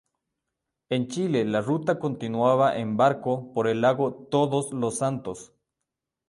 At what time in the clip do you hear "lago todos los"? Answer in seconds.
3.81-4.97